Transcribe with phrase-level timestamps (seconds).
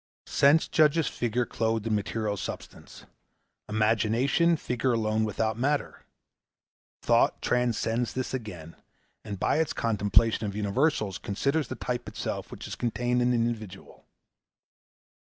[0.25, 3.05] Sense judges figure clothed in material substance,
[3.69, 6.01] Imagination figure alone without matter.
[7.03, 8.75] Thought transcends this again,
[9.23, 13.35] and by its contemplation of universals considers the type itself which is contained in the
[13.37, 14.03] individual.